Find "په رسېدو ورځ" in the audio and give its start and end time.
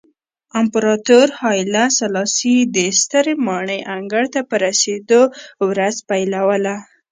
4.49-5.95